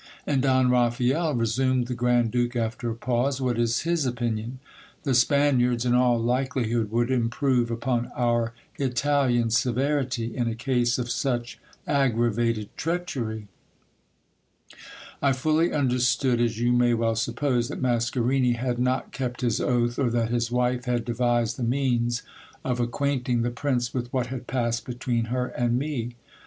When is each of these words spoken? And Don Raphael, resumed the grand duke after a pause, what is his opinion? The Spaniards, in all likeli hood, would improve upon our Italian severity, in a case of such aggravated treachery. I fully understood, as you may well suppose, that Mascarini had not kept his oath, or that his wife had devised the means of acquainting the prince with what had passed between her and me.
And 0.25 0.41
Don 0.41 0.71
Raphael, 0.71 1.35
resumed 1.35 1.85
the 1.85 1.93
grand 1.93 2.31
duke 2.31 2.55
after 2.55 2.89
a 2.89 2.95
pause, 2.95 3.39
what 3.39 3.59
is 3.59 3.81
his 3.81 4.03
opinion? 4.03 4.57
The 5.03 5.13
Spaniards, 5.13 5.85
in 5.85 5.93
all 5.93 6.19
likeli 6.19 6.71
hood, 6.71 6.89
would 6.89 7.11
improve 7.11 7.69
upon 7.69 8.07
our 8.15 8.51
Italian 8.79 9.51
severity, 9.51 10.35
in 10.35 10.47
a 10.47 10.55
case 10.55 10.97
of 10.97 11.11
such 11.11 11.59
aggravated 11.85 12.75
treachery. 12.77 13.47
I 15.21 15.33
fully 15.33 15.71
understood, 15.71 16.41
as 16.41 16.59
you 16.59 16.71
may 16.71 16.95
well 16.95 17.15
suppose, 17.15 17.67
that 17.67 17.79
Mascarini 17.79 18.53
had 18.53 18.79
not 18.79 19.11
kept 19.11 19.41
his 19.41 19.61
oath, 19.61 19.99
or 19.99 20.09
that 20.09 20.29
his 20.31 20.49
wife 20.49 20.85
had 20.85 21.05
devised 21.05 21.57
the 21.57 21.63
means 21.63 22.23
of 22.65 22.79
acquainting 22.79 23.43
the 23.43 23.51
prince 23.51 23.93
with 23.93 24.11
what 24.11 24.25
had 24.27 24.47
passed 24.47 24.83
between 24.83 25.25
her 25.25 25.49
and 25.49 25.77
me. 25.77 26.15